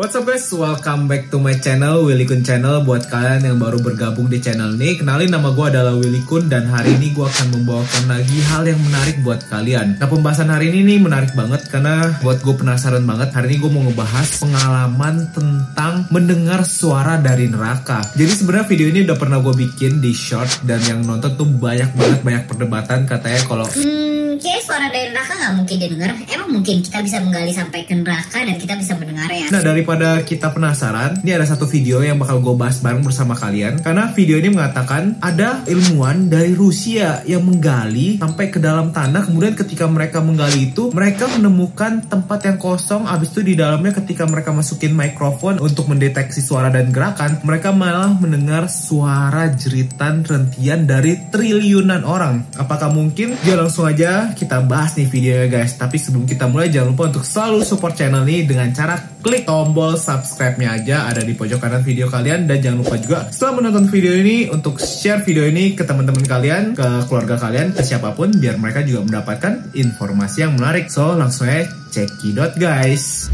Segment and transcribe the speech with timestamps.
[0.00, 3.84] What's up guys, welcome back to my channel Willy Kun Channel Buat kalian yang baru
[3.84, 7.52] bergabung di channel ini Kenalin nama gue adalah Willy Kun Dan hari ini gue akan
[7.52, 12.16] membawakan lagi hal yang menarik buat kalian Nah pembahasan hari ini nih menarik banget Karena
[12.24, 18.00] buat gue penasaran banget Hari ini gue mau ngebahas pengalaman tentang mendengar suara dari neraka
[18.16, 21.92] Jadi sebenarnya video ini udah pernah gue bikin di short Dan yang nonton tuh banyak
[21.92, 26.10] banget, banyak perdebatan Katanya kalau Hmm, kayak suara dari neraka nggak mungkin didengar.
[26.30, 29.50] Emang mungkin kita bisa menggali sampai ke neraka dan kita bisa mendengar ya.
[29.50, 29.60] Nah
[29.90, 33.82] daripada kita penasaran, ini ada satu video yang bakal gue bahas bareng bersama kalian.
[33.82, 39.26] Karena video ini mengatakan ada ilmuwan dari Rusia yang menggali sampai ke dalam tanah.
[39.26, 43.02] Kemudian ketika mereka menggali itu, mereka menemukan tempat yang kosong.
[43.02, 48.14] Abis itu di dalamnya ketika mereka masukin mikrofon untuk mendeteksi suara dan gerakan, mereka malah
[48.14, 52.46] mendengar suara jeritan rentian dari triliunan orang.
[52.54, 53.34] Apakah mungkin?
[53.42, 55.74] Ya langsung aja kita bahas nih videonya guys.
[55.74, 60.00] Tapi sebelum kita mulai jangan lupa untuk selalu support channel ini dengan cara klik tombol
[60.00, 64.16] subscribe-nya aja ada di pojok kanan video kalian dan jangan lupa juga setelah menonton video
[64.16, 68.56] ini untuk share video ini ke teman-teman kalian, ke keluarga kalian, ke siapa pun biar
[68.56, 70.88] mereka juga mendapatkan informasi yang menarik.
[70.88, 73.28] So langsung aja cekidot guys.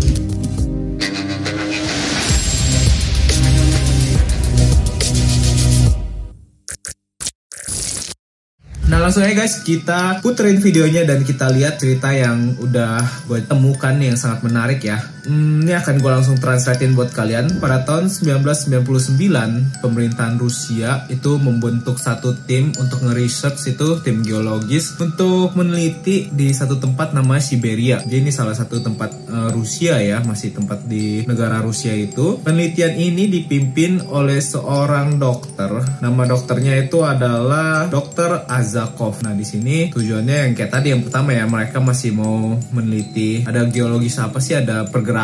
[8.86, 13.94] Nah langsung aja guys kita puterin videonya dan kita lihat cerita yang udah gue temukan
[13.98, 15.15] yang sangat menarik ya.
[15.26, 17.58] Hmm, ini akan gue langsung translatein buat kalian.
[17.58, 25.58] Pada tahun 1999 pemerintahan Rusia itu membentuk satu tim untuk nge-research itu tim geologis untuk
[25.58, 27.98] meneliti di satu tempat nama Siberia.
[28.06, 32.38] Jadi ini salah satu tempat uh, Rusia ya masih tempat di negara Rusia itu.
[32.46, 35.74] Penelitian ini dipimpin oleh seorang dokter.
[35.98, 39.18] Nama dokternya itu adalah Dokter Az Zakov.
[39.26, 43.66] Nah, di sini tujuannya yang kayak tadi yang pertama ya, mereka masih mau meneliti ada
[43.66, 45.15] geologis apa sih, ada pergerakan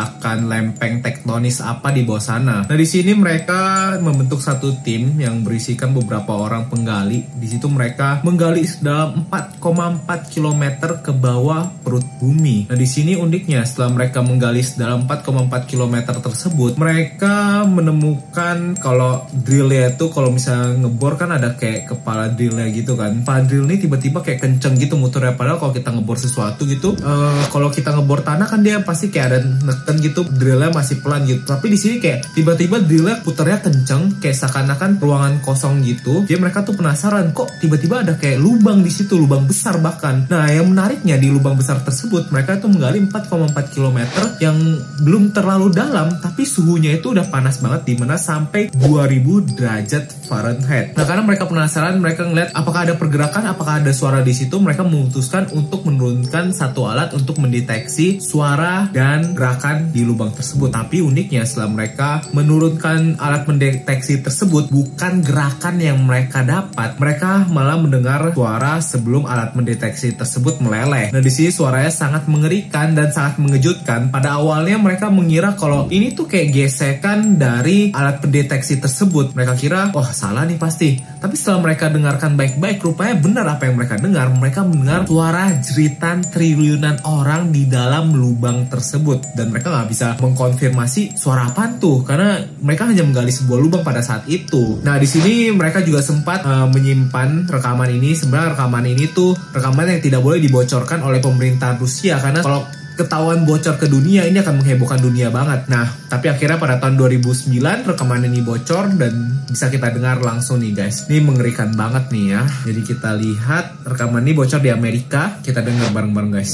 [0.43, 2.57] lempeng tektonis apa di bawah sana.
[2.65, 7.25] Nah, di sini mereka membentuk satu tim yang berisikan beberapa orang penggali.
[7.37, 10.63] Di situ mereka menggali dalam 4,4 km
[11.01, 12.71] ke bawah perut bumi.
[12.71, 19.93] Nah, di sini uniknya setelah mereka menggali dalam 4,4 km tersebut, mereka menemukan kalau drillnya
[19.93, 23.21] itu kalau misalnya ngebor kan ada kayak kepala drillnya gitu kan.
[23.21, 27.43] Kepala drill ini tiba-tiba kayak kenceng gitu muternya padahal kalau kita ngebor sesuatu gitu uh,
[27.51, 29.39] kalau kita ngebor tanah kan dia pasti kayak ada
[29.83, 31.43] neken gitu drillnya masih pelan gitu.
[31.43, 36.23] Tapi di sini kayak tiba-tiba drillnya puternya kenceng kayak seakan-akan ruangan kosong gitu.
[36.23, 40.23] Jadi mereka tuh penasaran kok tiba-tiba ada kayak lubang di situ lubang besar bahkan.
[40.31, 43.99] Nah yang menariknya di lubang besar tersebut mereka tuh menggali 4,4 km
[44.39, 44.55] yang
[45.03, 50.95] belum terlalu dalam tapi suhunya itu udah panas banget di mana sampai 2000 derajat Fahrenheit.
[50.95, 54.87] Nah karena mereka penasaran mereka ngeliat apakah ada pergerakan apakah ada suara di situ mereka
[54.87, 60.69] memutuskan untuk menurunkan satu alat untuk mendeteksi suara dan gerakan di lubang tersebut.
[60.73, 66.99] Tapi uniknya setelah mereka menurunkan alat mendeteksi tersebut bukan gerakan yang mereka dapat.
[66.99, 71.13] Mereka malah mendengar suara sebelum alat mendeteksi tersebut meleleh.
[71.13, 74.11] Nah di sini suaranya sangat mengerikan dan sangat mengejutkan.
[74.11, 79.31] Pada awalnya mereka mengira kalau ini tuh kayak gesekan dari alat pendeteksi tersebut.
[79.37, 80.97] Mereka kira wah oh, salah nih pasti.
[80.99, 84.27] Tapi setelah mereka dengarkan baik-baik rupanya benar apa yang mereka dengar.
[84.33, 89.37] Mereka mendengar suara jeritan triliunan orang di dalam lubang tersebut.
[89.37, 92.01] Dan mereka nggak bisa mengkonfirmasi suara apa tuh.
[92.01, 94.81] Karena mereka hanya menggali sebuah lubang pada saat itu.
[94.81, 98.17] Nah di sini mereka juga sempat uh, menyimpan rekaman ini.
[98.17, 102.17] Sebenarnya rekaman ini tuh rekaman yang tidak boleh dibocorkan oleh pemerintah Rusia.
[102.17, 105.65] Karena kalau ketahuan bocor ke dunia ini akan menghebohkan dunia banget.
[105.69, 109.13] Nah, tapi akhirnya pada tahun 2009 rekaman ini bocor dan
[109.49, 111.09] bisa kita dengar langsung nih guys.
[111.09, 112.41] Ini mengerikan banget nih ya.
[112.69, 115.41] Jadi kita lihat rekaman ini bocor di Amerika.
[115.41, 116.53] Kita dengar bareng-bareng guys.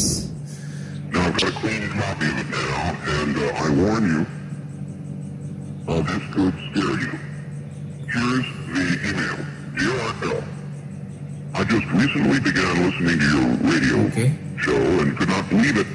[1.40, 4.22] Got a clean copy of it now, and uh, I warn you,
[5.88, 7.14] uh, this could scare you.
[8.12, 9.40] Here's the email.
[9.72, 10.44] Dear Artel,
[11.56, 14.36] I just recently began listening to your radio Okay.
[14.60, 15.88] show and could not believe it.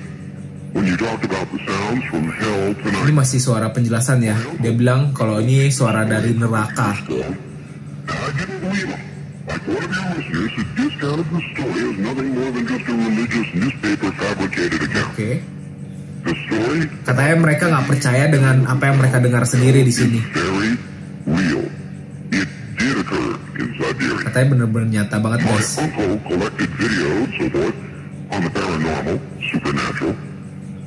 [0.72, 4.40] When you talked about the sounds from hell Ini tonight, masih suara penjelasan ya.
[4.64, 6.96] Dia bilang kalau ini suara dari neraka.
[7.04, 9.13] I didn't believe him.
[9.44, 12.94] Like one of your listeners who discounted the story as nothing more than just a
[12.96, 15.12] religious newspaper fabricated account.
[15.12, 15.30] Oke.
[16.24, 20.18] The story Katanya mereka nggak percaya dengan apa yang mereka dengar sendiri di sini.
[20.32, 20.72] very
[21.28, 21.64] real.
[22.32, 22.48] It
[22.80, 24.24] did occur in Siberia.
[24.24, 25.70] Katanya bener-bener nyata banget My guys.
[25.76, 27.76] uncle collected video and so forth
[28.32, 29.16] on the paranormal,
[29.52, 30.14] supernatural.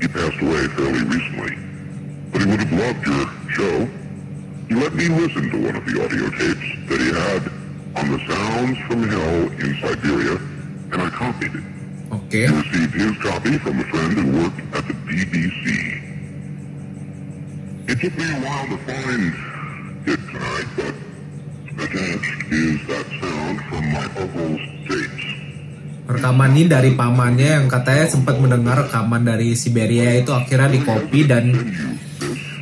[0.01, 1.53] He passed away fairly recently.
[2.33, 3.23] But he would have loved your
[3.53, 3.75] show.
[4.65, 6.67] He let me listen to one of the audio tapes
[8.07, 10.35] on the sounds from hell in Siberia,
[10.95, 11.65] and I copied it.
[12.07, 12.31] Oke.
[12.31, 15.65] He received his copy from a friend who worked at the BBC.
[17.91, 19.23] It took me a while to find
[20.07, 20.95] it tonight, but
[21.83, 25.25] attached is that sound from my uncle's tapes.
[26.07, 31.27] Rekaman ini dari pamannya yang katanya sempat mendengar rekaman dari Siberia itu akhirnya di copy
[31.27, 31.51] dan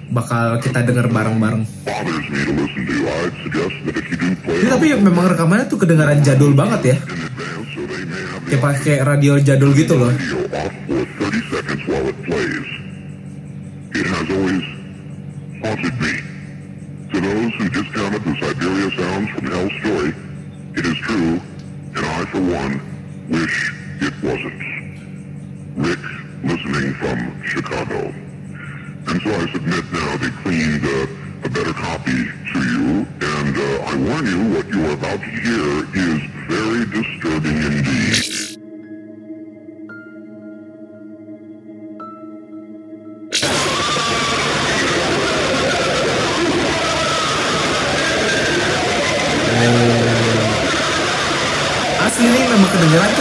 [0.10, 1.62] bakal kita dengar bareng-bareng.
[4.56, 6.98] Ini tapi memang rekamannya tuh kedengaran jadul banget ya.
[8.46, 10.14] Kayak pakai radio jadul gitu loh.
[10.14, 12.16] audio off for 30 seconds while it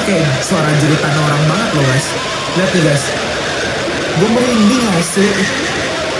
[0.05, 2.07] kayak suara jeritan orang banget loh guys.
[2.61, 3.05] Lihat nih guys.
[4.21, 5.29] Gue merinding asli.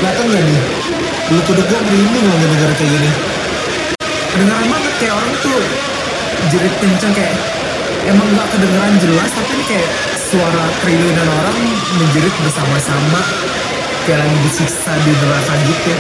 [0.01, 0.61] Kelihatan gak nih?
[1.31, 3.11] Bulu kuduk gue merinding loh ngedenger kayak gini.
[4.35, 5.61] Kedengeran banget kayak orang tuh
[6.51, 7.37] jerit kenceng kayak
[8.09, 9.89] emang gak kedengeran jelas tapi ini kayak
[10.19, 11.59] suara triliunan orang
[12.01, 13.21] menjerit bersama-sama
[14.05, 15.93] kayak lagi disiksa di neraka gitu.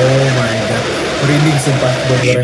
[0.00, 0.84] Oh my god,
[1.20, 2.40] merinding sumpah bener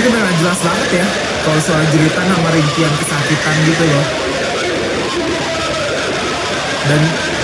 [0.00, 1.06] Ini beneran jelas banget ya
[1.44, 4.06] kalau soal jeritan sama rintian kesakitan gitu loh.
[6.88, 7.00] Dan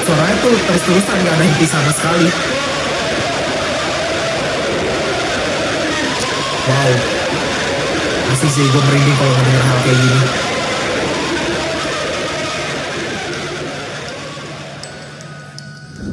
[0.08, 2.28] suaranya tuh terus-terusan gak ada henti sama sekali.
[6.64, 6.92] Wow.
[8.32, 10.20] Masih sih gue merinding kalau ngedenger hal kayak gini.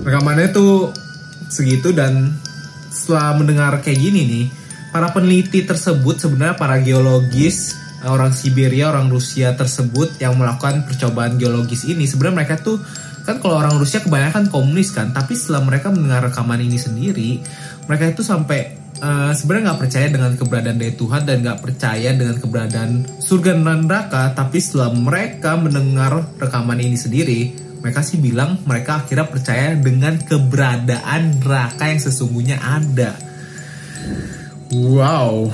[0.03, 0.91] Rekamannya tuh
[1.47, 2.35] segitu dan
[2.91, 4.45] setelah mendengar kayak gini nih,
[4.93, 7.73] para peneliti tersebut sebenarnya para geologis
[8.05, 12.77] eh, orang Siberia, orang Rusia tersebut yang melakukan percobaan geologis ini sebenarnya mereka tuh
[13.23, 17.39] kan kalau orang Rusia kebanyakan komunis kan, tapi setelah mereka mendengar rekaman ini sendiri,
[17.87, 18.59] mereka itu sampai
[18.99, 22.91] eh, sebenarnya nggak percaya dengan keberadaan dari Tuhan dan nggak percaya dengan keberadaan
[23.23, 27.41] surga dan neraka, tapi setelah mereka mendengar rekaman ini sendiri,
[27.79, 33.15] mereka sih bilang mereka akhirnya percaya dengan keberadaan neraka yang sesungguhnya ada.
[34.73, 35.53] Wow,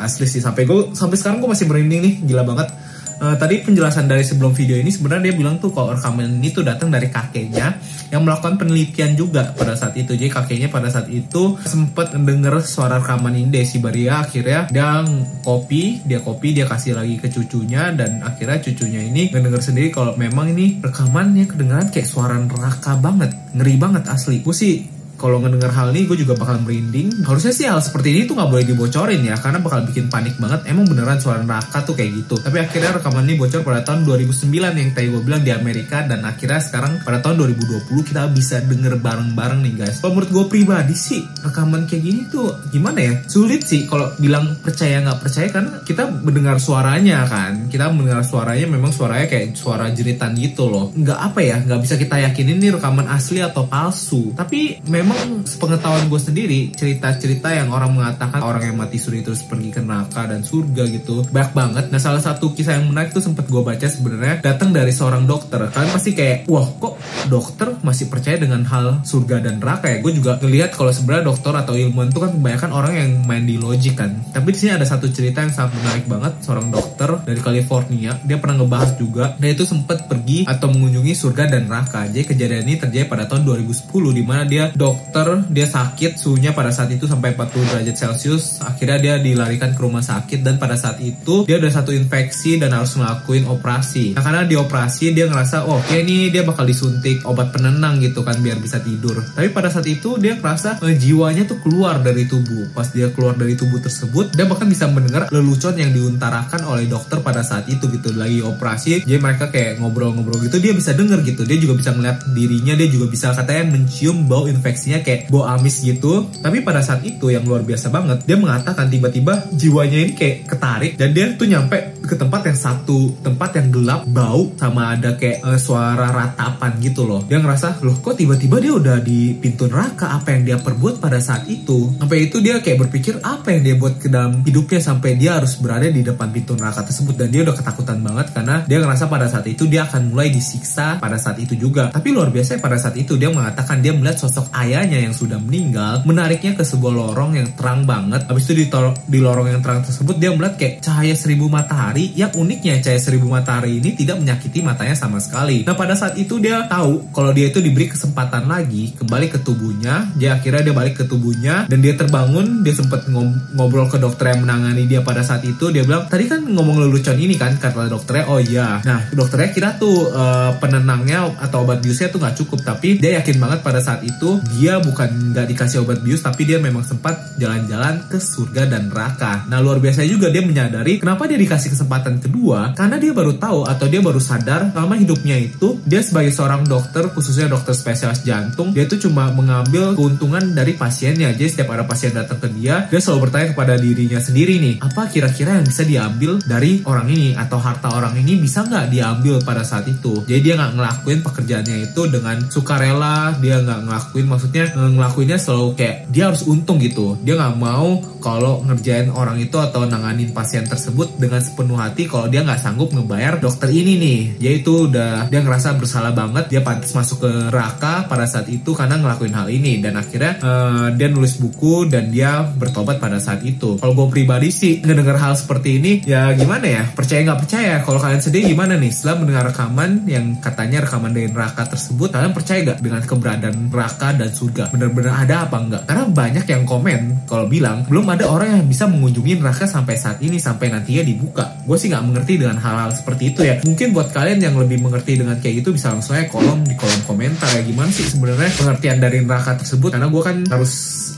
[0.00, 2.72] asli sih sampai gue sampai sekarang gue masih merinding nih, gila banget.
[3.14, 6.66] Eh, tadi penjelasan dari sebelum video ini sebenarnya dia bilang tuh kalau rekaman ini tuh
[6.66, 7.78] datang dari kakeknya
[8.10, 10.18] yang melakukan penelitian juga pada saat itu.
[10.18, 15.04] Jadi kakeknya pada saat itu sempat mendengar suara rekaman ini dari Siberia akhirnya dia
[15.44, 20.18] copy, dia copy, dia kasih lagi ke cucunya dan akhirnya cucunya ini ngedenger sendiri kalau
[20.18, 24.42] memang ini rekamannya kedengaran kayak suara neraka banget, ngeri banget asli.
[24.42, 27.24] Gue sih kalau ngedenger hal ini gue juga bakal merinding.
[27.24, 30.66] Harusnya sih hal seperti ini tuh nggak boleh dibocorin ya, karena bakal bikin panik banget.
[30.66, 32.40] Emang beneran suara neraka tuh kayak gitu.
[32.40, 36.26] Tapi akhirnya rekaman ini bocor pada tahun 2009 yang tadi gue bilang di Amerika dan
[36.26, 40.02] akhirnya sekarang pada tahun 2020 kita bisa denger bareng-bareng nih guys.
[40.02, 43.14] Kalau menurut gue pribadi sih rekaman kayak gini tuh gimana ya?
[43.30, 47.68] Sulit sih kalau bilang percaya nggak percaya kan kita mendengar suaranya kan.
[47.70, 50.90] Kita mendengar suaranya memang suaranya kayak suara jeritan gitu loh.
[50.94, 54.32] Nggak apa ya, nggak bisa kita yakinin ini rekaman asli atau palsu.
[54.32, 55.13] Tapi memang
[55.44, 60.26] sepengetahuan gue sendiri cerita-cerita yang orang mengatakan orang yang mati suri terus pergi ke neraka
[60.28, 61.84] dan surga gitu banyak banget.
[61.92, 65.60] Nah salah satu kisah yang menarik tuh sempat gue baca sebenarnya datang dari seorang dokter.
[65.70, 69.98] Kalian pasti kayak wah kok dokter masih percaya dengan hal surga dan neraka ya?
[70.00, 73.56] Gue juga ngelihat kalau sebenarnya dokter atau ilmuwan itu kan kebanyakan orang yang main di
[73.56, 74.10] logik kan.
[74.32, 78.16] Tapi di sini ada satu cerita yang sangat menarik banget seorang dokter dari California.
[78.24, 79.24] Dia pernah ngebahas juga.
[79.38, 82.06] Dia itu sempat pergi atau mengunjungi surga dan neraka.
[82.08, 86.70] Jadi kejadian ini terjadi pada tahun 2010 di mana dia dokter dia sakit suhunya pada
[86.70, 88.62] saat itu sampai 40 derajat Celcius.
[88.62, 92.70] Akhirnya dia dilarikan ke rumah sakit dan pada saat itu dia ada satu infeksi dan
[92.70, 94.14] harus ngelakuin operasi.
[94.14, 98.22] Nah karena di operasi dia ngerasa oh, oke nih dia bakal disuntik obat penenang gitu
[98.22, 99.18] kan biar bisa tidur.
[99.34, 102.70] Tapi pada saat itu dia ngerasa eh, jiwanya tuh keluar dari tubuh.
[102.70, 107.18] Pas dia keluar dari tubuh tersebut dia bahkan bisa mendengar lelucon yang diuntarakan oleh dokter
[107.18, 109.02] pada saat itu gitu lagi operasi.
[109.02, 111.42] Jadi mereka kayak ngobrol-ngobrol gitu dia bisa denger gitu.
[111.42, 115.48] Dia juga bisa ngeliat dirinya dia juga bisa katanya mencium bau infeksi reaksinya kayak bo
[115.48, 116.28] amis gitu.
[116.44, 120.92] Tapi pada saat itu yang luar biasa banget, dia mengatakan tiba-tiba jiwanya ini kayak ketarik
[121.00, 125.40] dan dia tuh nyampe ke tempat yang satu, tempat yang gelap, bau sama ada kayak
[125.40, 127.24] uh, suara ratapan gitu loh.
[127.24, 131.16] Dia ngerasa, loh kok tiba-tiba dia udah di pintu neraka apa yang dia perbuat pada
[131.24, 131.96] saat itu.
[131.96, 135.56] Sampai itu dia kayak berpikir apa yang dia buat ke dalam hidupnya sampai dia harus
[135.56, 139.26] berada di depan pintu neraka tersebut dan dia udah ketakutan banget karena dia ngerasa pada
[139.32, 141.88] saat itu dia akan mulai disiksa pada saat itu juga.
[141.88, 146.02] Tapi luar biasa pada saat itu dia mengatakan dia melihat sosok ayahnya yang sudah meninggal
[146.02, 148.26] menariknya ke sebuah lorong yang terang banget.
[148.26, 148.66] Habis itu di,
[149.06, 153.30] di lorong yang terang tersebut dia melihat kayak cahaya seribu matahari yang uniknya cahaya seribu
[153.30, 155.62] matahari ini tidak menyakiti matanya sama sekali.
[155.62, 160.10] Nah pada saat itu dia tahu kalau dia itu diberi kesempatan lagi kembali ke tubuhnya.
[160.18, 162.66] Dia akhirnya dia balik ke tubuhnya dan dia terbangun.
[162.66, 163.06] Dia sempat
[163.54, 165.70] ngobrol ke dokter yang menangani dia pada saat itu.
[165.70, 168.24] Dia bilang tadi kan ngomong lelucon ini kan kata dokternya.
[168.26, 168.80] Oh iya.
[168.82, 172.64] Nah dokternya kira tuh uh, penenangnya atau obat biusnya tuh nggak cukup.
[172.64, 176.56] Tapi dia yakin banget pada saat itu dia bukan nggak dikasih obat bius tapi dia
[176.62, 179.44] memang sempat jalan-jalan ke surga dan neraka.
[179.50, 183.68] Nah luar biasa juga dia menyadari kenapa dia dikasih kesempatan kedua karena dia baru tahu
[183.68, 188.72] atau dia baru sadar selama hidupnya itu dia sebagai seorang dokter khususnya dokter spesialis jantung
[188.72, 191.34] dia itu cuma mengambil keuntungan dari pasiennya.
[191.36, 195.10] Jadi setiap ada pasien datang ke dia dia selalu bertanya kepada dirinya sendiri nih apa
[195.10, 197.36] kira-kira yang bisa diambil dari orang ini?
[197.36, 200.22] Atau harta orang ini bisa nggak diambil pada saat itu?
[200.24, 205.96] Jadi dia nggak ngelakuin pekerjaannya itu dengan sukarela dia nggak ngelakuin maksudnya ngelakuinnya selalu kayak
[206.14, 207.18] dia harus untung gitu.
[207.26, 212.30] Dia nggak mau kalau ngerjain orang itu atau nanganin pasien tersebut dengan sepenuh hati kalau
[212.30, 214.20] dia nggak sanggup ngebayar dokter ini nih.
[214.38, 216.54] Yaitu udah dia ngerasa bersalah banget.
[216.54, 219.82] Dia pantas masuk ke neraka pada saat itu karena ngelakuin hal ini.
[219.82, 223.82] Dan akhirnya uh, dia nulis buku dan dia bertobat pada saat itu.
[223.82, 226.84] Kalau gue pribadi sih ngedenger hal seperti ini ya gimana ya?
[226.94, 227.74] Percaya nggak percaya?
[227.82, 228.94] Kalau kalian sedih gimana nih?
[228.94, 234.14] Setelah mendengar rekaman yang katanya rekaman dari neraka tersebut kalian percaya gak dengan keberadaan neraka
[234.14, 235.82] dan bener-bener ada apa enggak?
[235.84, 240.18] Karena banyak yang komen kalau bilang belum ada orang yang bisa mengunjungi neraka sampai saat
[240.24, 241.44] ini sampai nantinya dibuka.
[241.64, 243.60] Gue sih nggak mengerti dengan hal-hal seperti itu ya.
[243.64, 247.02] Mungkin buat kalian yang lebih mengerti dengan kayak gitu bisa langsung aja kolom di kolom
[247.04, 247.62] komentar ya.
[247.62, 249.92] Gimana sih sebenarnya pengertian dari neraka tersebut?
[249.92, 250.72] Karena gue kan harus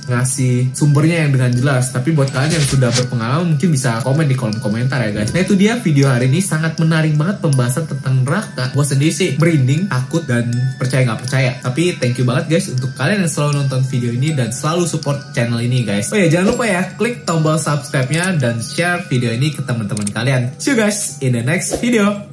[0.07, 1.91] ngasih sumbernya yang dengan jelas.
[1.91, 5.31] Tapi buat kalian yang sudah berpengalaman mungkin bisa komen di kolom komentar ya guys.
[5.35, 6.41] Nah itu dia video hari ini.
[6.41, 8.71] Sangat menarik banget pembahasan tentang neraka.
[8.73, 11.51] Gue sendiri sih merinding takut dan percaya nggak percaya.
[11.61, 15.19] Tapi thank you banget guys untuk kalian yang selalu nonton video ini dan selalu support
[15.35, 16.11] channel ini guys.
[16.15, 20.07] Oh ya jangan lupa ya klik tombol subscribe nya dan share video ini ke teman-teman
[20.11, 20.55] kalian.
[20.57, 22.27] See you guys in the next video.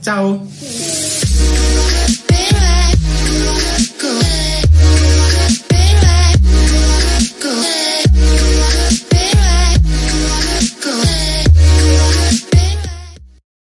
[0.00, 0.40] Ciao